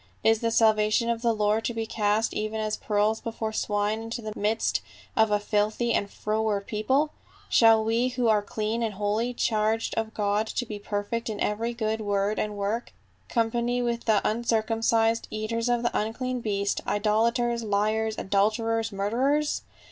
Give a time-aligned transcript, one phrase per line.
[0.23, 4.23] Is the salvation of the Lord to be cast even as pearls before swine into
[4.23, 4.81] the midst
[5.15, 7.11] of a filthy and froward people?
[7.49, 11.75] Shall we who are clean and holy, charged of God to be perfect in every
[11.75, 12.93] good word and work,
[13.29, 19.61] company with the uncircumcised, eaters of the unclean beast, idolaters, liars, adulterers, murderers